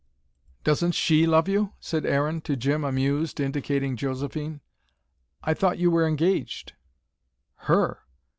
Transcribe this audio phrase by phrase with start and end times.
[0.63, 4.59] "Doesn't SHE love you?" said Aaron to Jim amused, indicating Josephine.
[5.43, 6.73] "I thought you were engaged."
[7.69, 7.99] "HER!"